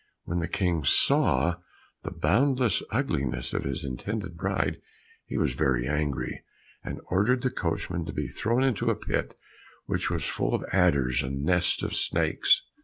When 0.23 0.39
the 0.39 0.47
King 0.47 0.83
saw 0.83 1.57
the 2.01 2.09
boundless 2.09 2.81
ugliness 2.89 3.53
of 3.53 3.65
his 3.65 3.83
intended 3.83 4.35
bride, 4.35 4.81
he 5.27 5.37
was 5.37 5.53
very 5.53 5.87
angry, 5.87 6.41
and 6.83 6.99
ordered 7.11 7.43
the 7.43 7.51
coachman 7.51 8.05
to 8.05 8.11
be 8.11 8.27
thrown 8.27 8.63
into 8.63 8.89
a 8.89 8.95
pit 8.95 9.39
which 9.85 10.09
was 10.09 10.23
full 10.25 10.55
of 10.55 10.65
adders 10.71 11.21
and 11.21 11.43
nests 11.43 11.83
of 11.83 11.93
snakes. 11.95 12.63